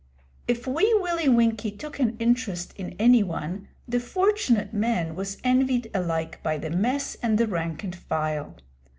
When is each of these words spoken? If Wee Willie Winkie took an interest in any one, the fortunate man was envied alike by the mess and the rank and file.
If 0.47 0.65
Wee 0.65 0.95
Willie 0.99 1.29
Winkie 1.29 1.69
took 1.69 1.99
an 1.99 2.17
interest 2.17 2.73
in 2.75 2.95
any 2.97 3.21
one, 3.21 3.67
the 3.87 3.99
fortunate 3.99 4.73
man 4.73 5.13
was 5.15 5.37
envied 5.43 5.91
alike 5.93 6.41
by 6.41 6.57
the 6.57 6.71
mess 6.71 7.15
and 7.21 7.37
the 7.37 7.45
rank 7.45 7.83
and 7.83 7.95
file. 7.95 8.55